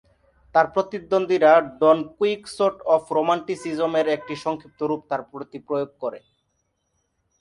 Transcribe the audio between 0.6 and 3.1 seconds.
প্রতিদ্বন্দ্বীরা "Don Quixote of